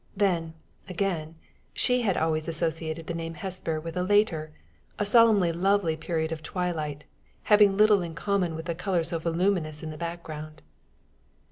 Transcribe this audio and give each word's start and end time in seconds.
Then, 0.17 0.55
again, 0.89 1.35
she 1.73 2.01
had 2.01 2.17
always 2.17 2.47
associated 2.47 3.05
the 3.05 3.13
name 3.13 3.35
Hesper 3.35 3.79
with 3.79 3.95
a 3.95 4.01
later, 4.01 4.51
a 4.97 5.05
solemnly 5.05 5.51
lovely 5.51 5.95
period 5.95 6.31
of 6.31 6.41
twilight, 6.41 7.03
having 7.43 7.77
little 7.77 8.01
in 8.01 8.15
common 8.15 8.55
with 8.55 8.65
the 8.65 8.73
color 8.73 9.03
so 9.03 9.19
voluminous 9.19 9.83
in 9.83 9.91
the 9.91 9.97
background. 9.99 10.63